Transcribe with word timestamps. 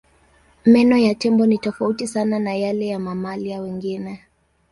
Meno 0.65 0.97
ya 0.97 1.15
tembo 1.15 1.45
ni 1.45 1.57
tofauti 1.57 2.07
sana 2.07 2.39
na 2.39 2.55
yale 2.55 2.87
ya 2.87 2.99
mamalia 2.99 3.61
wengine. 3.61 4.23